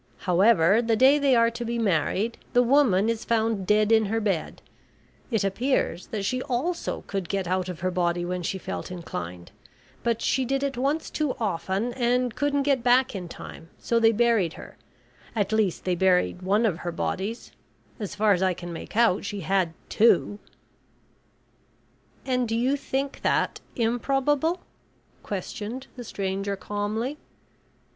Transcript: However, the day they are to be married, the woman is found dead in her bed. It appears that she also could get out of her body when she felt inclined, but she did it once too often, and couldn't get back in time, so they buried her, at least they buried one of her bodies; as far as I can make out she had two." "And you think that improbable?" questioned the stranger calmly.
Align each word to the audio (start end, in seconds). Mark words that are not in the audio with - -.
However, 0.21 0.81
the 0.81 0.95
day 0.95 1.19
they 1.19 1.35
are 1.35 1.51
to 1.51 1.63
be 1.63 1.77
married, 1.77 2.39
the 2.53 2.63
woman 2.63 3.07
is 3.07 3.23
found 3.23 3.67
dead 3.67 3.91
in 3.91 4.05
her 4.05 4.19
bed. 4.19 4.63
It 5.29 5.43
appears 5.43 6.07
that 6.07 6.25
she 6.25 6.41
also 6.41 7.03
could 7.05 7.29
get 7.29 7.47
out 7.47 7.69
of 7.69 7.81
her 7.81 7.91
body 7.91 8.25
when 8.25 8.41
she 8.41 8.57
felt 8.57 8.89
inclined, 8.89 9.51
but 10.01 10.19
she 10.19 10.43
did 10.43 10.63
it 10.63 10.75
once 10.75 11.11
too 11.11 11.35
often, 11.39 11.93
and 11.93 12.33
couldn't 12.33 12.63
get 12.63 12.81
back 12.81 13.15
in 13.15 13.29
time, 13.29 13.69
so 13.77 13.99
they 13.99 14.11
buried 14.11 14.53
her, 14.53 14.75
at 15.35 15.51
least 15.51 15.83
they 15.85 15.93
buried 15.93 16.41
one 16.41 16.65
of 16.65 16.79
her 16.79 16.91
bodies; 16.91 17.51
as 17.99 18.15
far 18.15 18.33
as 18.33 18.41
I 18.41 18.55
can 18.55 18.73
make 18.73 18.97
out 18.97 19.23
she 19.23 19.41
had 19.41 19.71
two." 19.87 20.39
"And 22.25 22.49
you 22.51 22.75
think 22.75 23.21
that 23.21 23.61
improbable?" 23.75 24.61
questioned 25.21 25.85
the 25.95 26.03
stranger 26.03 26.55
calmly. 26.55 27.19